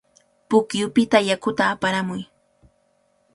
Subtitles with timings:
[0.49, 2.21] Pukyupita yakuta aparamuy.